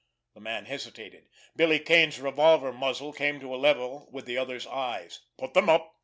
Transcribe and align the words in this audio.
The 0.33 0.41
man 0.41 0.65
hesitated. 0.65 1.29
Billy 1.55 1.77
Kane's 1.77 2.19
revolver 2.19 2.73
muzzle 2.73 3.13
came 3.13 3.39
to 3.39 3.53
a 3.53 3.57
level 3.57 4.07
with 4.11 4.25
the 4.25 4.35
other's 4.35 4.65
eyes. 4.65 5.19
"Put 5.37 5.53
them 5.53 5.69
up!" 5.69 5.93